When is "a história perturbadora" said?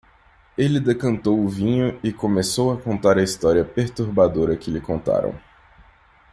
3.19-4.57